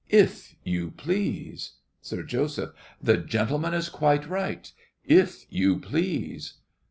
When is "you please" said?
0.63-1.73, 5.51-6.53